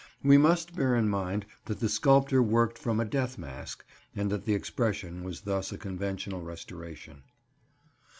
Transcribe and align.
We 0.23 0.35
must 0.39 0.75
bear 0.75 0.95
in 0.95 1.09
mind 1.09 1.45
that 1.65 1.79
the 1.79 1.87
sculptor 1.87 2.41
worked 2.41 2.79
from 2.79 2.99
a 2.99 3.05
death 3.05 3.37
mask, 3.37 3.85
and 4.15 4.31
that 4.31 4.45
the 4.45 4.55
expression 4.55 5.21
was 5.23 5.41
thus 5.41 5.71
a 5.71 5.77
conventional 5.77 6.41
restoration. 6.41 7.21